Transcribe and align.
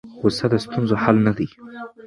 غوسه 0.19 0.45
د 0.53 0.55
ستونزو 0.65 0.95
حل 1.03 1.17
نه 1.27 1.31
دی. 1.37 1.47